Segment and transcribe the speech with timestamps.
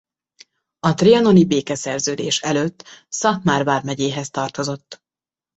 [0.79, 5.01] A trianoni békeszerződés előtt Szatmár vármegyéhez tartozott.